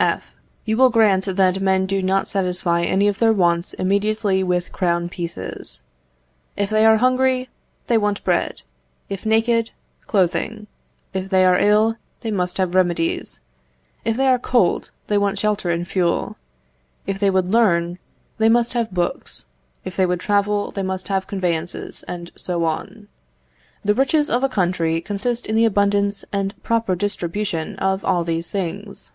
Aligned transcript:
F. 0.00 0.32
You 0.64 0.76
will 0.76 0.90
grant 0.90 1.24
that 1.24 1.60
men 1.60 1.84
do 1.84 2.00
not 2.00 2.28
satisfy 2.28 2.82
any 2.82 3.08
of 3.08 3.18
their 3.18 3.32
wants 3.32 3.72
immediately 3.74 4.44
with 4.44 4.70
crown 4.70 5.08
pieces. 5.08 5.82
If 6.56 6.70
they 6.70 6.86
are 6.86 6.98
hungry, 6.98 7.48
they 7.88 7.98
want 7.98 8.22
bread; 8.22 8.62
if 9.08 9.26
naked, 9.26 9.72
clothing; 10.06 10.68
if 11.12 11.30
they 11.30 11.44
are 11.44 11.58
ill, 11.58 11.96
they 12.20 12.30
must 12.30 12.58
have 12.58 12.76
remedies; 12.76 13.40
if 14.04 14.16
they 14.16 14.28
are 14.28 14.38
cold, 14.38 14.92
they 15.08 15.18
want 15.18 15.36
shelter 15.36 15.68
and 15.68 15.88
fuel; 15.88 16.36
if 17.04 17.18
they 17.18 17.28
would 17.28 17.50
learn, 17.52 17.98
they 18.38 18.48
must 18.48 18.74
have 18.74 18.92
books; 18.94 19.46
if 19.84 19.96
they 19.96 20.06
would 20.06 20.20
travel, 20.20 20.70
they 20.70 20.84
must 20.84 21.08
have 21.08 21.26
conveyances 21.26 22.04
and 22.04 22.30
so 22.36 22.62
on. 22.64 23.08
The 23.84 23.94
riches 23.94 24.30
of 24.30 24.44
a 24.44 24.48
country 24.48 25.00
consist 25.00 25.44
in 25.44 25.56
the 25.56 25.64
abundance 25.64 26.24
and 26.32 26.54
proper 26.62 26.94
distribution 26.94 27.74
of 27.80 28.04
all 28.04 28.22
these 28.22 28.48
things. 28.52 29.10